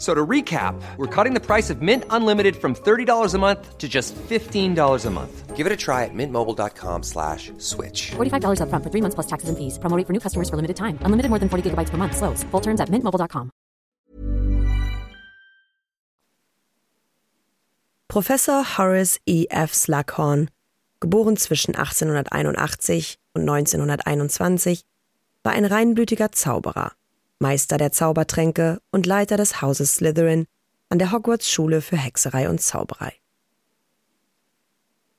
So 0.00 0.14
to 0.14 0.26
recap, 0.26 0.80
we're 0.96 1.14
cutting 1.14 1.34
the 1.34 1.44
price 1.44 1.68
of 1.68 1.82
Mint 1.82 2.04
Unlimited 2.08 2.56
from 2.56 2.74
$30 2.74 3.34
a 3.34 3.38
month 3.38 3.76
to 3.76 3.86
just 3.86 4.16
$15 4.16 5.06
a 5.06 5.10
month. 5.10 5.54
Give 5.54 5.66
it 5.66 5.72
a 5.72 5.76
try 5.76 6.04
at 6.06 6.14
mintmobile.com 6.14 7.02
slash 7.02 7.52
switch. 7.58 8.12
$45 8.12 8.62
up 8.62 8.70
front 8.70 8.82
for 8.82 8.88
three 8.88 9.02
months 9.02 9.14
plus 9.14 9.26
taxes 9.26 9.50
and 9.50 9.58
fees. 9.58 9.78
Promoting 9.78 10.06
for 10.06 10.14
new 10.14 10.20
customers 10.20 10.48
for 10.48 10.56
limited 10.56 10.78
time. 10.78 10.98
Unlimited 11.02 11.28
more 11.28 11.38
than 11.38 11.50
40 11.50 11.68
gigabytes 11.68 11.90
per 11.90 11.98
month. 11.98 12.16
Slows. 12.16 12.44
Full 12.44 12.62
terms 12.62 12.80
at 12.80 12.88
mintmobile.com. 12.88 13.50
Professor 18.08 18.62
Horace 18.78 19.20
E. 19.26 19.46
F. 19.50 19.74
Slughorn, 19.74 20.48
geboren 21.00 21.36
zwischen 21.36 21.76
1881 21.76 23.18
und 23.34 23.48
1921, 23.48 24.82
war 25.44 25.52
ein 25.52 25.66
reinblütiger 25.66 26.32
Zauberer 26.32 26.92
Meister 27.40 27.78
der 27.78 27.90
Zaubertränke 27.90 28.80
und 28.90 29.06
Leiter 29.06 29.36
des 29.36 29.62
Hauses 29.62 29.96
Slytherin 29.96 30.46
an 30.90 30.98
der 30.98 31.10
Hogwarts-Schule 31.10 31.80
für 31.80 31.96
Hexerei 31.96 32.48
und 32.48 32.60
Zauberei. 32.60 33.14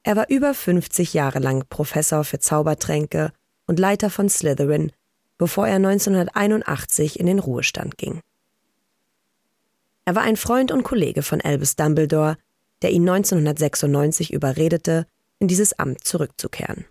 Er 0.04 0.16
war 0.16 0.30
über 0.30 0.54
50 0.54 1.14
Jahre 1.14 1.40
lang 1.40 1.66
Professor 1.70 2.24
für 2.24 2.40
Zaubertränke 2.40 3.32
und 3.68 3.80
Leiter 3.80 4.10
von 4.10 4.30
Slytherin, 4.30 4.92
bevor 5.38 5.68
er 5.68 5.76
1981 5.78 7.20
in 7.20 7.26
den 7.26 7.40
Ruhestand 7.40 7.98
ging. 7.98 8.22
Er 10.06 10.16
war 10.16 10.24
ein 10.24 10.38
Freund 10.38 10.72
und 10.72 10.84
Kollege 10.84 11.24
von 11.24 11.42
Albus 11.42 11.76
Dumbledore, 11.76 12.38
der 12.82 12.92
ihn 12.92 13.08
1996 13.08 14.34
überredete, 14.34 15.06
in 15.40 15.48
dieses 15.48 15.74
Amt 15.74 16.04
zurückzukehren. 16.04 16.86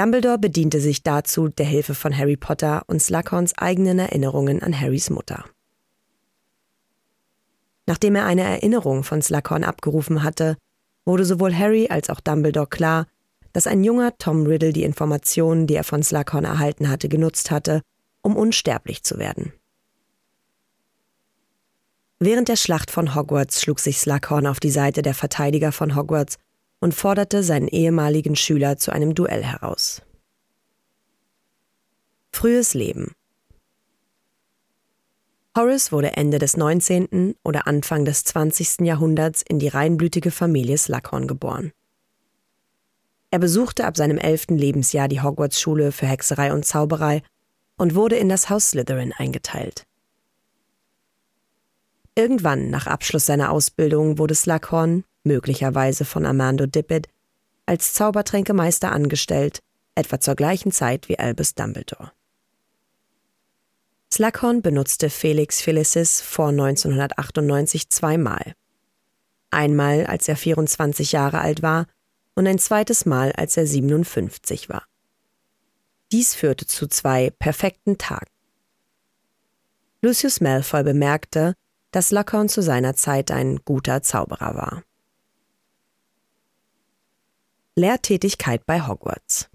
Dumbledore 0.00 0.38
bediente 0.38 0.80
sich 0.80 1.02
dazu 1.02 1.48
der 1.48 1.66
Hilfe 1.66 1.94
von 1.94 2.16
Harry 2.16 2.38
Potter 2.38 2.84
und 2.86 3.02
Slughorns 3.02 3.58
eigenen 3.58 3.98
Erinnerungen 3.98 4.62
an 4.62 4.80
Harrys 4.80 5.10
Mutter. 5.10 5.44
Nachdem 7.84 8.14
er 8.14 8.24
eine 8.24 8.40
Erinnerung 8.40 9.04
von 9.04 9.20
Slughorn 9.20 9.62
abgerufen 9.62 10.22
hatte, 10.22 10.56
wurde 11.04 11.26
sowohl 11.26 11.54
Harry 11.54 11.88
als 11.90 12.08
auch 12.08 12.20
Dumbledore 12.20 12.66
klar, 12.66 13.08
dass 13.52 13.66
ein 13.66 13.84
junger 13.84 14.16
Tom 14.16 14.46
Riddle 14.46 14.72
die 14.72 14.84
Informationen, 14.84 15.66
die 15.66 15.74
er 15.74 15.84
von 15.84 16.02
Slughorn 16.02 16.46
erhalten 16.46 16.88
hatte, 16.88 17.10
genutzt 17.10 17.50
hatte, 17.50 17.82
um 18.22 18.38
unsterblich 18.38 19.02
zu 19.02 19.18
werden. 19.18 19.52
Während 22.20 22.48
der 22.48 22.56
Schlacht 22.56 22.90
von 22.90 23.14
Hogwarts 23.14 23.60
schlug 23.60 23.80
sich 23.80 23.98
Slughorn 23.98 24.46
auf 24.46 24.60
die 24.60 24.70
Seite 24.70 25.02
der 25.02 25.12
Verteidiger 25.12 25.72
von 25.72 25.94
Hogwarts 25.94 26.38
und 26.80 26.94
forderte 26.94 27.42
seinen 27.42 27.68
ehemaligen 27.68 28.36
Schüler 28.36 28.76
zu 28.76 28.90
einem 28.90 29.14
Duell 29.14 29.44
heraus. 29.44 30.02
Frühes 32.32 32.74
Leben 32.74 33.12
Horace 35.56 35.90
wurde 35.92 36.16
Ende 36.16 36.38
des 36.38 36.56
19. 36.56 37.34
oder 37.42 37.66
Anfang 37.66 38.04
des 38.04 38.24
20. 38.24 38.86
Jahrhunderts 38.86 39.42
in 39.42 39.58
die 39.58 39.68
reinblütige 39.68 40.30
Familie 40.30 40.78
Slughorn 40.78 41.26
geboren. 41.26 41.72
Er 43.32 43.40
besuchte 43.40 43.84
ab 43.84 43.96
seinem 43.96 44.18
elften 44.18 44.56
Lebensjahr 44.56 45.08
die 45.08 45.20
Hogwarts-Schule 45.20 45.92
für 45.92 46.06
Hexerei 46.06 46.52
und 46.52 46.64
Zauberei 46.64 47.22
und 47.76 47.94
wurde 47.94 48.16
in 48.16 48.28
das 48.28 48.48
Haus 48.48 48.70
Slytherin 48.70 49.12
eingeteilt. 49.12 49.86
Irgendwann 52.14 52.70
nach 52.70 52.86
Abschluss 52.86 53.26
seiner 53.26 53.50
Ausbildung 53.50 54.18
wurde 54.18 54.34
Slughorn, 54.34 55.04
möglicherweise 55.24 56.04
von 56.04 56.26
Armando 56.26 56.66
Dippet, 56.66 57.08
als 57.66 57.92
Zaubertränkemeister 57.94 58.90
angestellt, 58.92 59.60
etwa 59.94 60.20
zur 60.20 60.34
gleichen 60.34 60.72
Zeit 60.72 61.08
wie 61.08 61.18
Albus 61.18 61.54
Dumbledore. 61.54 62.12
Slughorn 64.12 64.60
benutzte 64.60 65.08
Felix 65.08 65.60
Felicis 65.60 66.20
vor 66.20 66.48
1998 66.48 67.90
zweimal. 67.90 68.54
Einmal, 69.50 70.06
als 70.06 70.26
er 70.28 70.36
24 70.36 71.12
Jahre 71.12 71.40
alt 71.40 71.62
war 71.62 71.86
und 72.34 72.46
ein 72.46 72.58
zweites 72.58 73.06
Mal, 73.06 73.32
als 73.32 73.56
er 73.56 73.66
57 73.66 74.68
war. 74.68 74.84
Dies 76.12 76.34
führte 76.34 76.66
zu 76.66 76.88
zwei 76.88 77.30
perfekten 77.30 77.98
Tagen. 77.98 78.30
Lucius 80.02 80.40
Malfoy 80.40 80.82
bemerkte, 80.82 81.54
dass 81.92 82.08
Slughorn 82.08 82.48
zu 82.48 82.62
seiner 82.62 82.94
Zeit 82.94 83.30
ein 83.30 83.60
guter 83.64 84.02
Zauberer 84.02 84.54
war. 84.56 84.82
Lehrtätigkeit 87.80 88.66
bei 88.66 88.86
Hogwarts. 88.86 89.48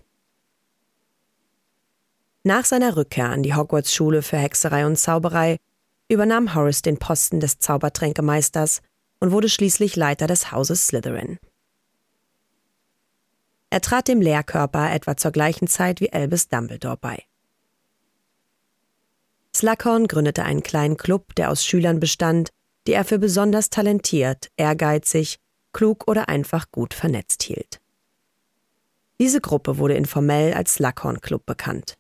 Nach 2.44 2.66
seiner 2.66 2.98
Rückkehr 2.98 3.30
an 3.30 3.44
die 3.44 3.54
Hogwarts-Schule 3.54 4.24
für 4.24 4.38
Hexerei 4.38 4.88
und 4.88 4.98
Zauberei 4.98 5.58
übernahm 6.10 6.56
Horace 6.56 6.82
den 6.82 6.98
Posten 6.98 7.40
des 7.40 7.60
Zaubertränkemeisters 7.60 8.82
und 9.20 9.32
wurde 9.32 9.48
schließlich 9.48 9.96
Leiter 9.96 10.26
des 10.26 10.52
Hauses 10.52 10.88
Slytherin. 10.88 11.38
Er 13.70 13.82
trat 13.82 14.08
dem 14.08 14.22
Lehrkörper 14.22 14.92
etwa 14.92 15.16
zur 15.18 15.32
gleichen 15.32 15.68
Zeit 15.68 16.02
wie 16.02 16.12
Albus 16.12 16.48
Dumbledore 16.48 16.98
bei. 16.98 17.24
Slughorn 19.56 20.08
gründete 20.08 20.44
einen 20.44 20.64
kleinen 20.64 20.98
Club, 20.98 21.36
der 21.36 21.52
aus 21.52 21.64
Schülern 21.64 22.00
bestand, 22.00 22.50
die 22.88 22.94
er 22.94 23.06
für 23.06 23.20
besonders 23.20 23.70
talentiert, 23.70 24.50
ehrgeizig, 24.58 25.38
klug 25.74 26.08
oder 26.08 26.28
einfach 26.28 26.72
gut 26.72 26.94
vernetzt 26.94 27.44
hielt. 27.44 27.80
Diese 29.20 29.40
Gruppe 29.40 29.78
wurde 29.78 29.94
informell 29.96 30.54
als 30.54 30.76
Slughorn 30.76 31.22
Club 31.22 31.46
bekannt. 31.46 31.96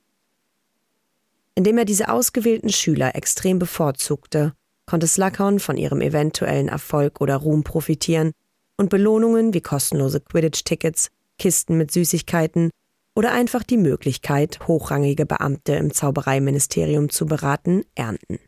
Indem 1.56 1.78
er 1.78 1.86
diese 1.86 2.09
ausgewählten 2.09 2.70
Schüler 2.70 3.16
extrem 3.16 3.59
bevorzugte, 3.59 4.53
konnte 4.86 5.08
Slughorn 5.08 5.59
von 5.59 5.78
ihrem 5.78 6.02
eventuellen 6.02 6.68
Erfolg 6.68 7.22
oder 7.22 7.38
Ruhm 7.38 7.64
profitieren 7.64 8.31
und 8.78 8.90
Belohnungen 8.90 9.54
wie 9.54 9.62
kostenlose 9.62 10.20
Quidditch-Tickets, 10.20 11.09
Kisten 11.40 11.78
mit 11.78 11.92
Süßigkeiten 11.92 12.70
oder 13.16 13.31
einfach 13.31 13.64
die 13.64 13.78
Möglichkeit, 13.78 14.68
hochrangige 14.68 15.25
Beamte 15.25 15.75
im 15.75 15.94
Zaubereiministerium 15.94 17.09
zu 17.09 17.25
beraten, 17.25 17.84
ernten. 17.96 18.40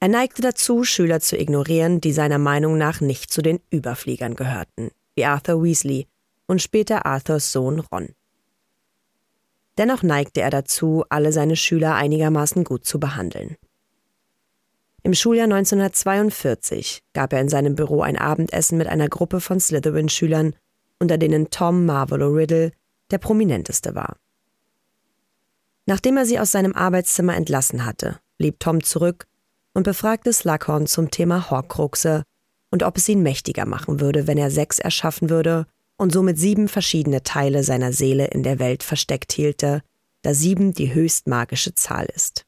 Er 0.00 0.08
neigte 0.08 0.42
dazu, 0.42 0.82
Schüler 0.82 1.20
zu 1.20 1.38
ignorieren, 1.38 2.00
die 2.00 2.12
seiner 2.12 2.38
Meinung 2.38 2.76
nach 2.76 3.00
nicht 3.00 3.30
zu 3.30 3.40
den 3.42 3.60
Überfliegern 3.70 4.34
gehörten, 4.34 4.90
wie 5.14 5.26
Arthur 5.26 5.62
Weasley, 5.62 6.08
und 6.52 6.60
später 6.60 7.06
Arthurs 7.06 7.50
Sohn 7.50 7.80
Ron. 7.80 8.10
Dennoch 9.78 10.02
neigte 10.02 10.42
er 10.42 10.50
dazu, 10.50 11.02
alle 11.08 11.32
seine 11.32 11.56
Schüler 11.56 11.94
einigermaßen 11.94 12.62
gut 12.62 12.84
zu 12.84 13.00
behandeln. 13.00 13.56
Im 15.02 15.14
Schuljahr 15.14 15.44
1942 15.44 17.04
gab 17.14 17.32
er 17.32 17.40
in 17.40 17.48
seinem 17.48 17.74
Büro 17.74 18.02
ein 18.02 18.18
Abendessen 18.18 18.76
mit 18.76 18.86
einer 18.86 19.08
Gruppe 19.08 19.40
von 19.40 19.60
Slytherin-Schülern, 19.60 20.54
unter 21.00 21.16
denen 21.16 21.48
Tom 21.48 21.86
Marvolo 21.86 22.28
Riddle 22.28 22.72
der 23.10 23.18
prominenteste 23.18 23.94
war. 23.94 24.18
Nachdem 25.86 26.18
er 26.18 26.26
sie 26.26 26.38
aus 26.38 26.52
seinem 26.52 26.74
Arbeitszimmer 26.74 27.34
entlassen 27.34 27.86
hatte, 27.86 28.20
blieb 28.36 28.60
Tom 28.60 28.84
zurück 28.84 29.26
und 29.72 29.84
befragte 29.84 30.34
Slughorn 30.34 30.86
zum 30.86 31.10
Thema 31.10 31.50
Horcruxe 31.50 32.24
und 32.70 32.82
ob 32.82 32.98
es 32.98 33.08
ihn 33.08 33.22
mächtiger 33.22 33.64
machen 33.64 34.00
würde, 34.00 34.26
wenn 34.26 34.36
er 34.36 34.50
sechs 34.50 34.78
erschaffen 34.78 35.30
würde 35.30 35.66
und 36.02 36.12
somit 36.12 36.36
sieben 36.36 36.66
verschiedene 36.66 37.22
Teile 37.22 37.62
seiner 37.62 37.92
Seele 37.92 38.26
in 38.26 38.42
der 38.42 38.58
Welt 38.58 38.82
versteckt 38.82 39.32
hielte, 39.32 39.82
da 40.22 40.34
sieben 40.34 40.72
die 40.72 40.92
höchst 40.92 41.28
magische 41.28 41.76
Zahl 41.76 42.06
ist. 42.12 42.44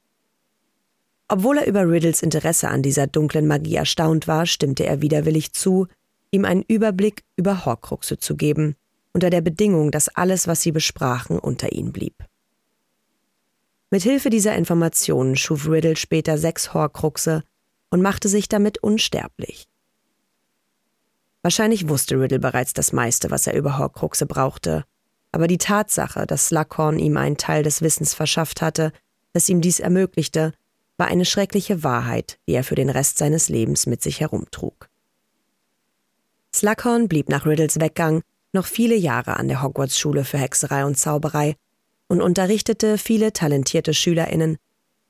Obwohl 1.29 1.59
er 1.59 1.67
über 1.69 1.89
Riddles 1.89 2.23
Interesse 2.23 2.69
an 2.69 2.83
dieser 2.83 3.07
dunklen 3.07 3.47
Magie 3.47 3.77
erstaunt 3.77 4.27
war, 4.27 4.47
stimmte 4.47 4.85
er 4.85 5.03
widerwillig 5.03 5.53
zu, 5.53 5.87
ihm 6.33 6.45
einen 6.45 6.65
Überblick 6.67 7.23
über 7.37 7.65
Horcruxe 7.65 8.19
zu 8.19 8.35
geben, 8.35 8.75
unter 9.13 9.31
der 9.31 9.41
Bedingung, 9.41 9.93
dass 9.93 10.09
alles, 10.09 10.49
was 10.49 10.61
sie 10.61 10.73
besprachen, 10.73 11.39
unter 11.39 11.71
ihnen 11.71 11.93
blieb. 11.93 12.25
Mit 13.91 14.03
Hilfe 14.03 14.31
dieser 14.31 14.57
Informationen 14.57 15.37
schuf 15.37 15.69
Riddle 15.69 15.95
später 15.95 16.39
sechs 16.39 16.75
Horcruxe 16.75 17.45
und 17.91 18.03
machte 18.03 18.29
sich 18.29 18.49
damit 18.49 18.83
unsterblich. 18.83 19.69
Wahrscheinlich 21.45 21.91
wusste 21.91 22.19
Riddle 22.19 22.39
bereits 22.39 22.73
das 22.73 22.95
meiste, 22.95 23.31
was 23.31 23.47
er 23.47 23.53
über 23.53 23.77
Horcruxe 23.77 24.25
brauchte. 24.25 24.85
Aber 25.31 25.47
die 25.47 25.59
Tatsache, 25.59 26.27
dass 26.27 26.47
Slughorn 26.47 26.99
ihm 26.99 27.19
einen 27.19 27.37
Teil 27.37 27.63
des 27.63 27.83
Wissens 27.83 28.15
verschafft 28.15 28.63
hatte, 28.63 28.93
das 29.35 29.51
ihm 29.51 29.61
dies 29.61 29.79
ermöglichte, 29.79 30.55
war 30.97 31.09
eine 31.09 31.27
schreckliche 31.27 31.83
Wahrheit, 31.83 32.39
die 32.49 32.55
er 32.55 32.65
für 32.65 32.77
den 32.77 32.89
Rest 32.89 33.19
seines 33.19 33.51
Lebens 33.51 33.85
mit 33.85 34.03
sich 34.03 34.21
herumtrug. 34.21 34.89
Slughorn 36.55 37.09
blieb 37.09 37.29
nach 37.29 37.45
Riddles 37.45 37.79
Weggang 37.79 38.23
noch 38.55 38.65
viele 38.65 38.95
Jahre 38.95 39.37
an 39.37 39.49
der 39.49 39.63
Hogwarts-Schule 39.63 40.25
für 40.25 40.39
Hexerei 40.39 40.87
und 40.87 40.99
Zauberei 40.99 41.57
und 42.09 42.23
unterrichtete 42.23 42.97
viele 42.97 43.35
talentierte 43.35 43.93
SchülerInnen, 43.93 44.57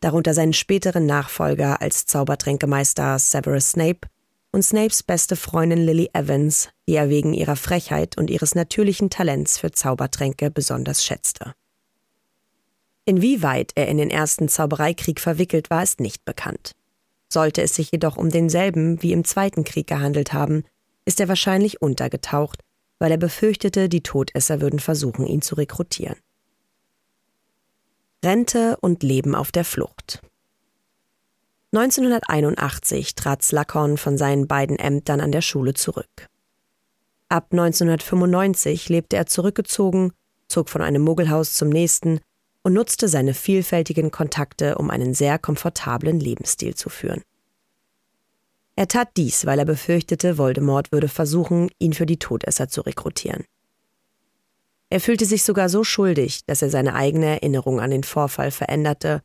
darunter 0.00 0.34
seinen 0.34 0.52
späteren 0.52 1.06
Nachfolger 1.06 1.80
als 1.80 2.06
Zaubertränkemeister 2.06 3.20
Severus 3.20 3.70
Snape 3.70 4.08
und 4.54 4.62
Snapes 4.62 5.02
beste 5.02 5.34
Freundin 5.34 5.84
Lily 5.84 6.10
Evans, 6.12 6.68
die 6.86 6.94
er 6.94 7.08
wegen 7.08 7.34
ihrer 7.34 7.56
Frechheit 7.56 8.16
und 8.16 8.30
ihres 8.30 8.54
natürlichen 8.54 9.10
Talents 9.10 9.58
für 9.58 9.72
Zaubertränke 9.72 10.48
besonders 10.48 11.04
schätzte. 11.04 11.54
Inwieweit 13.04 13.72
er 13.74 13.88
in 13.88 13.98
den 13.98 14.10
ersten 14.10 14.48
Zaubereikrieg 14.48 15.18
verwickelt 15.18 15.70
war, 15.70 15.82
ist 15.82 15.98
nicht 15.98 16.24
bekannt. 16.24 16.76
Sollte 17.28 17.62
es 17.62 17.74
sich 17.74 17.90
jedoch 17.90 18.16
um 18.16 18.30
denselben 18.30 19.02
wie 19.02 19.12
im 19.12 19.24
Zweiten 19.24 19.64
Krieg 19.64 19.88
gehandelt 19.88 20.32
haben, 20.32 20.62
ist 21.04 21.18
er 21.18 21.26
wahrscheinlich 21.26 21.82
untergetaucht, 21.82 22.60
weil 23.00 23.10
er 23.10 23.18
befürchtete, 23.18 23.88
die 23.88 24.04
Todesser 24.04 24.60
würden 24.60 24.78
versuchen, 24.78 25.26
ihn 25.26 25.42
zu 25.42 25.56
rekrutieren. 25.56 26.16
Rente 28.24 28.76
und 28.80 29.02
Leben 29.02 29.34
auf 29.34 29.50
der 29.50 29.64
Flucht. 29.64 30.22
1981 31.76 33.16
trat 33.16 33.42
Slughorn 33.42 33.96
von 33.96 34.16
seinen 34.16 34.46
beiden 34.46 34.78
Ämtern 34.78 35.20
an 35.20 35.32
der 35.32 35.40
Schule 35.40 35.74
zurück. 35.74 36.28
Ab 37.28 37.48
1995 37.50 38.88
lebte 38.88 39.16
er 39.16 39.26
zurückgezogen, 39.26 40.12
zog 40.46 40.68
von 40.68 40.82
einem 40.82 41.02
Muggelhaus 41.02 41.54
zum 41.54 41.70
nächsten 41.70 42.20
und 42.62 42.74
nutzte 42.74 43.08
seine 43.08 43.34
vielfältigen 43.34 44.12
Kontakte, 44.12 44.78
um 44.78 44.88
einen 44.88 45.14
sehr 45.14 45.38
komfortablen 45.38 46.20
Lebensstil 46.20 46.76
zu 46.76 46.90
führen. 46.90 47.22
Er 48.76 48.86
tat 48.86 49.08
dies, 49.16 49.44
weil 49.44 49.58
er 49.58 49.64
befürchtete, 49.64 50.38
Voldemort 50.38 50.92
würde 50.92 51.08
versuchen, 51.08 51.70
ihn 51.78 51.92
für 51.92 52.06
die 52.06 52.18
Todesser 52.18 52.68
zu 52.68 52.82
rekrutieren. 52.82 53.44
Er 54.90 55.00
fühlte 55.00 55.26
sich 55.26 55.42
sogar 55.42 55.68
so 55.68 55.82
schuldig, 55.82 56.44
dass 56.46 56.62
er 56.62 56.70
seine 56.70 56.94
eigene 56.94 57.26
Erinnerung 57.26 57.80
an 57.80 57.90
den 57.90 58.04
Vorfall 58.04 58.52
veränderte, 58.52 59.22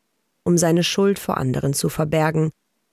um 0.50 0.58
seine 0.58 0.84
Schuld 0.84 1.18
vor 1.18 1.38
anderen 1.38 1.72
zu 1.72 1.88
verbergen 1.88 2.50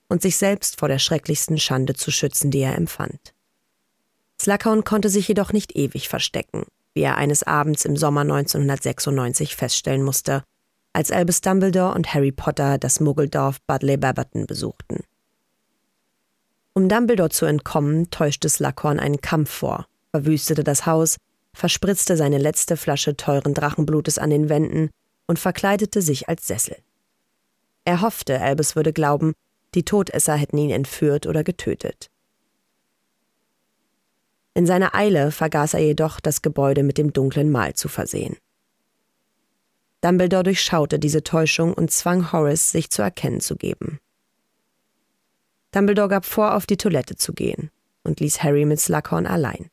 und 0.08 0.22
sich 0.22 0.36
selbst 0.36 0.78
vor 0.78 0.88
der 0.88 0.98
schrecklichsten 0.98 1.58
Schande 1.58 1.94
zu 1.94 2.10
schützen, 2.10 2.50
die 2.50 2.60
er 2.60 2.76
empfand. 2.76 3.34
Slughorn 4.40 4.84
konnte 4.84 5.10
sich 5.10 5.28
jedoch 5.28 5.52
nicht 5.52 5.76
ewig 5.76 6.08
verstecken 6.08 6.64
wie 6.98 7.02
er 7.02 7.16
eines 7.16 7.44
Abends 7.44 7.84
im 7.84 7.96
Sommer 7.96 8.22
1996 8.22 9.54
feststellen 9.54 10.02
musste, 10.02 10.42
als 10.92 11.12
Albus 11.12 11.40
Dumbledore 11.42 11.94
und 11.94 12.12
Harry 12.12 12.32
Potter 12.32 12.76
das 12.76 12.98
Muggeldorf 12.98 13.58
Budley 13.68 13.96
Baberton 13.96 14.46
besuchten. 14.46 15.04
Um 16.72 16.88
Dumbledore 16.88 17.30
zu 17.30 17.46
entkommen, 17.46 18.10
täuschte 18.10 18.48
Slughorn 18.48 18.98
einen 18.98 19.20
Kampf 19.20 19.48
vor, 19.48 19.86
verwüstete 20.10 20.64
das 20.64 20.86
Haus, 20.86 21.18
verspritzte 21.54 22.16
seine 22.16 22.38
letzte 22.38 22.76
Flasche 22.76 23.16
teuren 23.16 23.54
Drachenblutes 23.54 24.18
an 24.18 24.30
den 24.30 24.48
Wänden 24.48 24.90
und 25.28 25.38
verkleidete 25.38 26.02
sich 26.02 26.28
als 26.28 26.48
Sessel. 26.48 26.76
Er 27.88 28.02
hoffte, 28.02 28.42
Albus 28.42 28.76
würde 28.76 28.92
glauben, 28.92 29.32
die 29.74 29.82
Todesser 29.82 30.34
hätten 30.34 30.58
ihn 30.58 30.68
entführt 30.68 31.26
oder 31.26 31.42
getötet. 31.42 32.10
In 34.52 34.66
seiner 34.66 34.94
Eile 34.94 35.30
vergaß 35.30 35.72
er 35.72 35.80
jedoch, 35.80 36.20
das 36.20 36.42
Gebäude 36.42 36.82
mit 36.82 36.98
dem 36.98 37.14
dunklen 37.14 37.50
Mal 37.50 37.72
zu 37.72 37.88
versehen. 37.88 38.36
Dumbledore 40.02 40.42
durchschaute 40.42 40.98
diese 40.98 41.22
Täuschung 41.22 41.72
und 41.72 41.90
zwang 41.90 42.30
Horace, 42.30 42.72
sich 42.72 42.90
zu 42.90 43.00
erkennen 43.00 43.40
zu 43.40 43.56
geben. 43.56 43.98
Dumbledore 45.70 46.08
gab 46.08 46.26
vor, 46.26 46.56
auf 46.56 46.66
die 46.66 46.76
Toilette 46.76 47.16
zu 47.16 47.32
gehen 47.32 47.70
und 48.04 48.20
ließ 48.20 48.42
Harry 48.42 48.66
mit 48.66 48.80
Slughorn 48.80 49.26
allein. 49.26 49.70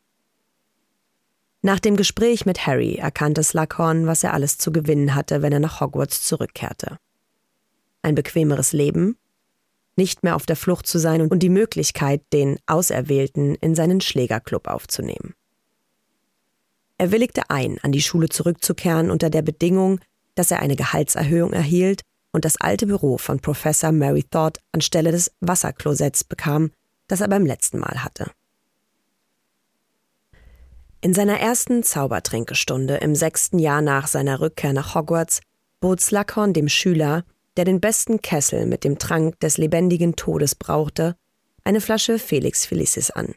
Nach 1.62 1.82
dem 1.82 1.98
Gespräch 1.98 2.46
mit 2.46 2.66
Harry 2.66 2.96
erkannte 2.96 3.44
Slughorn, 3.44 4.08
was 4.08 4.24
er 4.24 4.34
alles 4.34 4.58
zu 4.58 4.72
gewinnen 4.72 5.16
hatte, 5.16 5.42
wenn 5.42 5.52
er 5.52 5.60
nach 5.60 5.82
Hogwarts 5.82 6.22
zurückkehrte. 6.22 6.98
Ein 8.06 8.14
bequemeres 8.14 8.72
Leben, 8.72 9.18
nicht 9.96 10.22
mehr 10.22 10.36
auf 10.36 10.46
der 10.46 10.56
Flucht 10.56 10.86
zu 10.86 11.00
sein 11.00 11.22
und 11.22 11.40
die 11.40 11.50
Möglichkeit, 11.50 12.22
den 12.34 12.60
Auserwählten 12.68 13.56
in 13.56 13.74
seinen 13.74 14.00
Schlägerclub 14.00 14.68
aufzunehmen. 14.68 15.34
Er 17.00 17.12
willigte 17.12 17.50
ein, 17.50 17.80
an 17.82 17.92
die 17.92 18.04
Schule 18.04 18.30
zurückzukehren 18.30 19.10
unter 19.10 19.32
der 19.32 19.42
Bedingung, 19.42 20.00
dass 20.36 20.52
er 20.52 20.60
eine 20.60 20.76
Gehaltserhöhung 20.76 21.52
erhielt 21.52 22.04
und 22.32 22.46
das 22.46 22.58
alte 22.58 22.86
Büro 22.86 23.18
von 23.18 23.40
Professor 23.40 23.92
Mary 23.92 24.22
Thought 24.22 24.60
anstelle 24.72 25.12
des 25.12 25.32
Wasserklosetts 25.40 26.24
bekam, 26.24 26.70
das 27.08 27.22
er 27.22 27.28
beim 27.28 27.48
letzten 27.48 27.80
Mal 27.80 28.04
hatte. 28.04 28.30
In 31.02 31.16
seiner 31.16 31.40
ersten 31.40 31.82
Zaubertränkestunde 31.82 32.98
im 32.98 33.16
sechsten 33.16 33.58
Jahr 33.58 33.82
nach 33.82 34.06
seiner 34.06 34.42
Rückkehr 34.42 34.74
nach 34.74 34.94
Hogwarts 34.94 35.42
bot 35.80 36.02
Slughorn 36.02 36.54
dem 36.54 36.70
Schüler, 36.70 37.26
der 37.58 37.66
den 37.66 37.80
besten 37.80 38.22
Kessel 38.22 38.66
mit 38.66 38.84
dem 38.84 39.00
Trank 39.00 39.40
des 39.40 39.58
lebendigen 39.58 40.16
Todes 40.16 40.56
brauchte, 40.56 41.16
eine 41.64 41.82
Flasche 41.82 42.20
Felix 42.20 42.66
Felicis 42.66 43.12
an. 43.12 43.34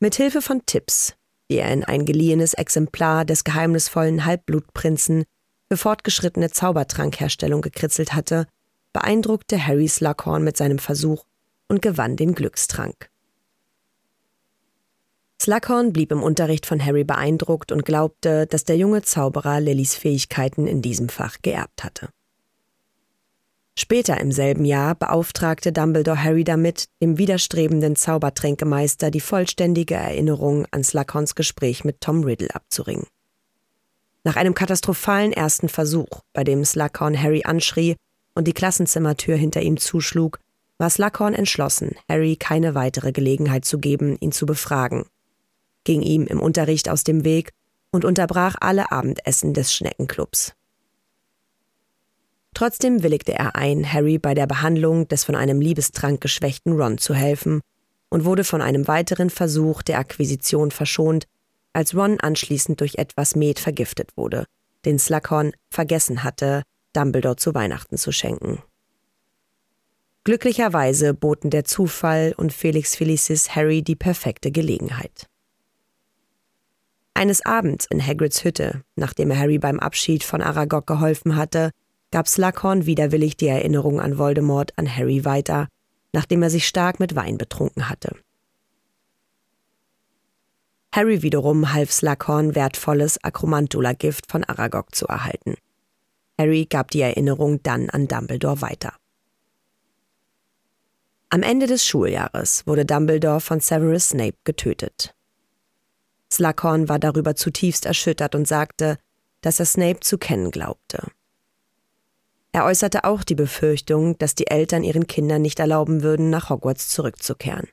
Mit 0.00 0.14
Hilfe 0.14 0.42
von 0.42 0.64
Tipps, 0.66 1.14
die 1.50 1.58
er 1.58 1.72
in 1.72 1.84
ein 1.84 2.04
geliehenes 2.04 2.54
Exemplar 2.54 3.24
des 3.24 3.44
geheimnisvollen 3.44 4.24
Halbblutprinzen 4.24 5.24
für 5.68 5.76
fortgeschrittene 5.76 6.50
Zaubertrankherstellung 6.50 7.60
gekritzelt 7.62 8.14
hatte, 8.14 8.46
beeindruckte 8.92 9.64
Harry 9.64 9.88
Slughorn 9.88 10.44
mit 10.44 10.56
seinem 10.56 10.78
Versuch 10.78 11.24
und 11.68 11.82
gewann 11.82 12.16
den 12.16 12.34
Glückstrank. 12.34 13.10
Slughorn 15.40 15.92
blieb 15.92 16.12
im 16.12 16.22
Unterricht 16.22 16.66
von 16.66 16.84
Harry 16.84 17.04
beeindruckt 17.04 17.72
und 17.72 17.84
glaubte, 17.84 18.46
dass 18.46 18.64
der 18.64 18.76
junge 18.76 19.02
Zauberer 19.02 19.60
Lillys 19.60 19.94
Fähigkeiten 19.94 20.66
in 20.68 20.82
diesem 20.82 21.08
Fach 21.08 21.38
geerbt 21.42 21.82
hatte. 21.82 22.10
Später 23.78 24.20
im 24.20 24.32
selben 24.32 24.64
Jahr 24.64 24.94
beauftragte 24.94 25.72
Dumbledore 25.72 26.22
Harry 26.22 26.44
damit, 26.44 26.86
dem 27.00 27.16
widerstrebenden 27.16 27.96
Zaubertränkemeister 27.96 29.10
die 29.10 29.20
vollständige 29.20 29.94
Erinnerung 29.94 30.66
an 30.70 30.84
Slughorns 30.84 31.34
Gespräch 31.34 31.82
mit 31.84 32.00
Tom 32.00 32.22
Riddle 32.22 32.54
abzuringen. 32.54 33.06
Nach 34.24 34.36
einem 34.36 34.54
katastrophalen 34.54 35.32
ersten 35.32 35.68
Versuch, 35.68 36.20
bei 36.32 36.44
dem 36.44 36.64
Slughorn 36.64 37.20
Harry 37.20 37.42
anschrie 37.44 37.96
und 38.34 38.46
die 38.46 38.52
Klassenzimmertür 38.52 39.36
hinter 39.36 39.62
ihm 39.62 39.78
zuschlug, 39.78 40.38
war 40.78 40.90
Slughorn 40.90 41.34
entschlossen, 41.34 41.92
Harry 42.08 42.36
keine 42.36 42.74
weitere 42.74 43.12
Gelegenheit 43.12 43.64
zu 43.64 43.78
geben, 43.78 44.16
ihn 44.20 44.32
zu 44.32 44.46
befragen, 44.46 45.06
ging 45.84 46.02
ihm 46.02 46.26
im 46.26 46.40
Unterricht 46.40 46.88
aus 46.88 47.04
dem 47.04 47.24
Weg 47.24 47.52
und 47.90 48.04
unterbrach 48.04 48.56
alle 48.60 48.92
Abendessen 48.92 49.54
des 49.54 49.72
Schneckenclubs. 49.74 50.54
Trotzdem 52.54 53.02
willigte 53.02 53.32
er 53.32 53.56
ein, 53.56 53.90
Harry 53.90 54.18
bei 54.18 54.34
der 54.34 54.46
Behandlung 54.46 55.08
des 55.08 55.24
von 55.24 55.34
einem 55.34 55.60
Liebestrank 55.60 56.20
geschwächten 56.20 56.74
Ron 56.74 56.98
zu 56.98 57.14
helfen 57.14 57.60
und 58.10 58.24
wurde 58.24 58.44
von 58.44 58.60
einem 58.60 58.86
weiteren 58.88 59.30
Versuch 59.30 59.82
der 59.82 59.98
Akquisition 59.98 60.70
verschont, 60.70 61.26
als 61.72 61.94
Ron 61.94 62.20
anschließend 62.20 62.80
durch 62.80 62.96
etwas 62.96 63.34
Met 63.34 63.58
vergiftet 63.58 64.10
wurde, 64.16 64.44
den 64.84 64.98
Slughorn 64.98 65.52
vergessen 65.70 66.22
hatte, 66.22 66.62
Dumbledore 66.92 67.36
zu 67.36 67.54
Weihnachten 67.54 67.96
zu 67.96 68.12
schenken. 68.12 68.62
Glücklicherweise 70.24 71.14
boten 71.14 71.50
der 71.50 71.64
Zufall 71.64 72.34
und 72.36 72.52
Felix 72.52 72.94
Felicis 72.94 73.56
Harry 73.56 73.82
die 73.82 73.96
perfekte 73.96 74.52
Gelegenheit. 74.52 75.26
Eines 77.14 77.44
Abends 77.44 77.86
in 77.90 78.04
Hagrids 78.04 78.44
Hütte, 78.44 78.82
nachdem 78.94 79.30
er 79.30 79.38
Harry 79.38 79.58
beim 79.58 79.80
Abschied 79.80 80.22
von 80.22 80.42
Aragog 80.42 80.86
geholfen 80.86 81.36
hatte, 81.36 81.70
gab 82.12 82.28
Slughorn 82.28 82.86
widerwillig 82.86 83.36
die 83.36 83.48
Erinnerung 83.48 84.00
an 84.00 84.18
Voldemort 84.18 84.72
an 84.78 84.86
Harry 84.86 85.24
weiter, 85.24 85.66
nachdem 86.12 86.42
er 86.42 86.50
sich 86.50 86.68
stark 86.68 87.00
mit 87.00 87.16
Wein 87.16 87.38
betrunken 87.38 87.88
hatte. 87.88 88.14
Harry 90.94 91.22
wiederum 91.22 91.72
half 91.72 91.90
Slughorn 91.90 92.54
wertvolles 92.54 93.24
Akromantula-Gift 93.24 94.30
von 94.30 94.44
Aragog 94.44 94.94
zu 94.94 95.06
erhalten. 95.06 95.54
Harry 96.38 96.66
gab 96.66 96.90
die 96.90 97.00
Erinnerung 97.00 97.62
dann 97.62 97.88
an 97.88 98.08
Dumbledore 98.08 98.60
weiter. 98.60 98.92
Am 101.30 101.42
Ende 101.42 101.66
des 101.66 101.86
Schuljahres 101.86 102.66
wurde 102.66 102.84
Dumbledore 102.84 103.40
von 103.40 103.60
Severus 103.60 104.10
Snape 104.10 104.36
getötet. 104.44 105.14
Slughorn 106.30 106.90
war 106.90 106.98
darüber 106.98 107.36
zutiefst 107.36 107.86
erschüttert 107.86 108.34
und 108.34 108.46
sagte, 108.46 108.98
dass 109.40 109.60
er 109.60 109.66
Snape 109.66 110.00
zu 110.00 110.18
kennen 110.18 110.50
glaubte. 110.50 111.10
Er 112.52 112.66
äußerte 112.66 113.04
auch 113.04 113.24
die 113.24 113.34
Befürchtung, 113.34 114.18
dass 114.18 114.34
die 114.34 114.48
Eltern 114.48 114.84
ihren 114.84 115.06
Kindern 115.06 115.40
nicht 115.40 115.58
erlauben 115.58 116.02
würden, 116.02 116.28
nach 116.28 116.50
Hogwarts 116.50 116.88
zurückzukehren. 116.88 117.68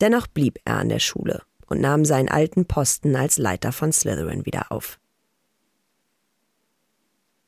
Dennoch 0.00 0.26
blieb 0.26 0.58
er 0.64 0.78
an 0.78 0.88
der 0.88 0.98
Schule 0.98 1.42
und 1.66 1.80
nahm 1.80 2.04
seinen 2.04 2.28
alten 2.28 2.66
Posten 2.66 3.14
als 3.14 3.38
Leiter 3.38 3.70
von 3.70 3.92
Slytherin 3.92 4.44
wieder 4.44 4.72
auf. 4.72 4.98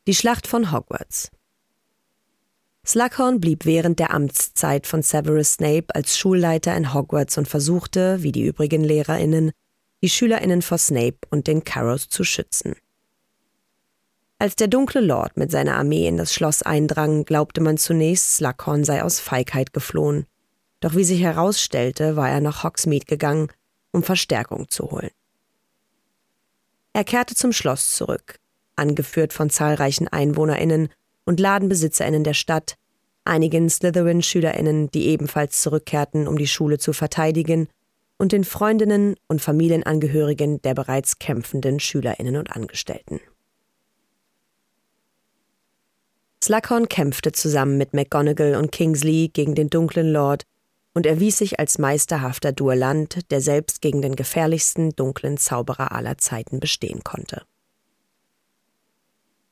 Die 0.07 0.15
Schlacht 0.15 0.47
von 0.47 0.71
Hogwarts 0.71 1.33
Slughorn 2.87 3.41
blieb 3.41 3.65
während 3.65 3.99
der 3.99 4.13
Amtszeit 4.13 4.87
von 4.87 5.03
Severus 5.03 5.55
Snape 5.55 5.87
als 5.95 6.19
Schulleiter 6.19 6.77
in 6.77 6.93
Hogwarts 6.93 7.39
und 7.39 7.49
versuchte, 7.49 8.23
wie 8.23 8.31
die 8.31 8.45
übrigen 8.45 8.85
LehrerInnen, 8.85 9.53
die 10.03 10.11
SchülerInnen 10.11 10.61
vor 10.61 10.77
Snape 10.77 11.17
und 11.31 11.47
den 11.47 11.65
Carrows 11.65 12.09
zu 12.09 12.25
schützen. 12.25 12.75
Als 14.45 14.57
der 14.57 14.69
dunkle 14.69 15.01
Lord 15.01 15.39
mit 15.39 15.51
seiner 15.51 15.77
Armee 15.77 16.07
in 16.07 16.19
das 16.19 16.35
Schloss 16.35 16.61
eindrang, 16.61 17.25
glaubte 17.25 17.63
man 17.63 17.79
zunächst, 17.79 18.37
Slughorn 18.37 18.85
sei 18.85 19.03
aus 19.03 19.19
Feigheit 19.19 19.73
geflohen. 19.73 20.27
Doch 20.81 20.95
wie 20.95 21.05
sich 21.05 21.23
herausstellte, 21.23 22.15
war 22.17 22.29
er 22.29 22.43
nach 22.43 22.63
Hogsmeade 22.63 23.07
gegangen, 23.07 23.49
um 23.91 24.03
Verstärkung 24.03 24.69
zu 24.69 24.91
holen. 24.91 25.09
Er 26.93 27.05
kehrte 27.05 27.35
zum 27.35 27.53
Schloss 27.53 27.95
zurück, 27.95 28.39
angeführt 28.77 29.33
von 29.33 29.49
zahlreichen 29.49 30.09
EinwohnerInnen 30.09 30.91
und 31.25 31.41
LadenbesitzerInnen 31.41 32.23
der 32.23 32.35
Stadt, 32.35 32.77
einigen 33.25 33.71
Slytherin-SchülerInnen, 33.71 34.91
die 34.91 35.07
ebenfalls 35.07 35.63
zurückkehrten, 35.63 36.29
um 36.29 36.37
die 36.37 36.49
Schule 36.49 36.77
zu 36.77 36.93
verteidigen, 36.93 37.69
und 38.19 38.33
den 38.33 38.45
Freundinnen 38.45 39.17
und 39.27 39.41
Familienangehörigen 39.41 40.61
der 40.61 40.75
bereits 40.75 41.19
kämpfenden 41.19 41.81
SchülerInnen 41.81 42.37
und 42.37 42.55
Angestellten. 42.55 43.23
Slughorn 46.45 46.91
kämpfte 46.91 47.33
zusammen 47.33 47.79
mit 47.79 47.95
McGonagall 47.95 48.57
und 48.57 48.71
Kingsley 48.71 49.31
gegen 49.33 49.55
den 49.55 49.71
dunklen 49.71 50.13
Lord 50.13 50.43
und 50.93 51.07
erwies 51.07 51.39
sich 51.39 51.59
als 51.59 51.79
meisterhafter 51.79 52.53
Duellant, 52.53 53.31
der 53.31 53.41
selbst 53.41 53.81
gegen 53.81 54.03
den 54.03 54.15
gefährlichsten 54.15 54.91
dunklen 54.91 55.39
Zauberer 55.39 55.93
aller 55.93 56.19
Zeiten 56.19 56.61
bestehen 56.61 57.03
konnte. 57.03 57.47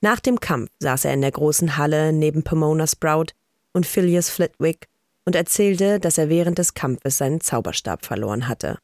Nach 0.03 0.21
dem 0.21 0.39
Kampf 0.39 0.71
saß 0.81 1.07
er 1.07 1.15
in 1.15 1.23
der 1.23 1.31
großen 1.31 1.79
Halle 1.79 2.13
neben 2.13 2.43
Pomona 2.43 2.87
Sprout 2.87 3.33
und 3.73 3.87
Phileas 3.87 4.29
Flitwick 4.29 4.87
und 5.25 5.35
erzählte, 5.35 5.99
dass 5.99 6.19
er 6.19 6.29
während 6.29 6.59
des 6.59 6.75
Kampfes 6.75 7.17
seinen 7.17 7.41
Zauberstab 7.41 8.05
verloren 8.05 8.49
hatte, 8.49 8.77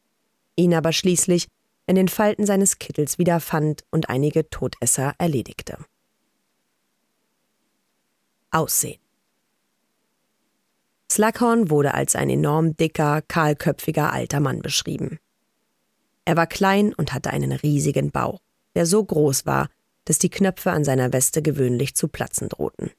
ihn 0.57 0.73
aber 0.73 0.95
schließlich 0.95 1.47
in 1.87 1.97
den 1.97 2.09
Falten 2.09 2.47
seines 2.47 2.79
Kittels 2.79 3.19
wiederfand 3.19 3.85
und 3.91 4.09
einige 4.09 4.49
Todesser 4.49 5.13
erledigte. 5.19 5.77
Aussehen 8.51 8.99
Slughorn 11.11 11.71
wurde 11.71 11.95
als 11.95 12.17
ein 12.17 12.31
enorm 12.31 12.77
dicker, 12.77 13.23
kahlköpfiger 13.23 14.13
alter 14.13 14.41
Mann 14.41 14.63
beschrieben. 14.63 15.19
Er 16.25 16.37
war 16.37 16.47
klein 16.47 16.93
und 16.95 17.13
hatte 17.13 17.31
einen 17.31 17.53
riesigen 17.53 18.11
Bauch, 18.11 18.41
der 18.75 18.87
so 18.87 19.03
groß 19.03 19.47
war, 19.47 19.69
dass 20.05 20.19
die 20.19 20.31
Knöpfe 20.31 20.71
an 20.71 20.85
seiner 20.85 21.13
Weste 21.13 21.43
gewöhnlich 21.43 21.95
zu 21.95 22.09
platzen 22.09 22.49
drohten. 22.49 22.91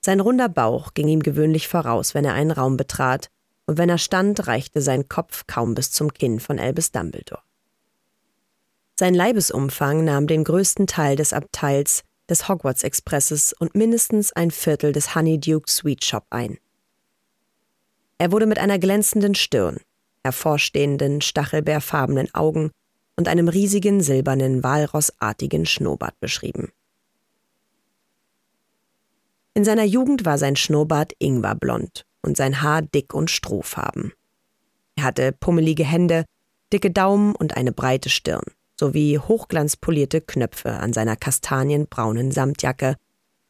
Sein 0.00 0.20
runder 0.20 0.48
Bauch 0.48 0.94
ging 0.94 1.08
ihm 1.08 1.22
gewöhnlich 1.22 1.66
voraus, 1.66 2.14
wenn 2.14 2.24
er 2.24 2.34
einen 2.34 2.52
Raum 2.52 2.76
betrat, 2.76 3.30
und 3.66 3.78
wenn 3.78 3.88
er 3.88 3.98
stand, 3.98 4.46
reichte 4.46 4.80
sein 4.80 5.08
Kopf 5.08 5.48
kaum 5.48 5.74
bis 5.74 5.90
zum 5.90 6.12
Kinn 6.12 6.38
von 6.38 6.60
Albus 6.60 6.92
Dumbledore. 6.92 7.42
Sein 8.94 9.14
Leibesumfang 9.14 10.04
nahm 10.04 10.26
den 10.26 10.44
größten 10.44 10.86
Teil 10.86 11.16
des 11.16 11.32
Abteils 11.32 12.04
des 12.28 12.48
Hogwarts 12.48 12.82
Expresses 12.82 13.52
und 13.52 13.74
mindestens 13.74 14.32
ein 14.32 14.50
Viertel 14.50 14.92
des 14.92 15.14
Honeyduke 15.14 15.70
Sweet 15.70 16.04
Shop 16.04 16.26
ein. 16.30 16.58
Er 18.18 18.32
wurde 18.32 18.46
mit 18.46 18.58
einer 18.58 18.78
glänzenden 18.78 19.34
Stirn, 19.34 19.78
hervorstehenden, 20.24 21.20
stachelbeerfarbenen 21.20 22.34
Augen 22.34 22.70
und 23.16 23.28
einem 23.28 23.48
riesigen 23.48 24.00
silbernen, 24.00 24.62
walrossartigen 24.62 25.66
Schnurrbart 25.66 26.18
beschrieben. 26.20 26.72
In 29.54 29.64
seiner 29.64 29.84
Jugend 29.84 30.24
war 30.24 30.36
sein 30.36 30.56
Schnurrbart 30.56 31.12
ingwerblond 31.18 32.04
und 32.22 32.36
sein 32.36 32.60
Haar 32.60 32.82
dick 32.82 33.14
und 33.14 33.30
strohfarben. 33.30 34.12
Er 34.96 35.04
hatte 35.04 35.32
pummelige 35.32 35.84
Hände, 35.84 36.24
dicke 36.72 36.90
Daumen 36.90 37.34
und 37.34 37.56
eine 37.56 37.72
breite 37.72 38.10
Stirn, 38.10 38.44
sowie 38.78 39.18
hochglanzpolierte 39.18 40.20
Knöpfe 40.20 40.72
an 40.72 40.92
seiner 40.92 41.16
kastanienbraunen 41.16 42.30
Samtjacke, 42.30 42.96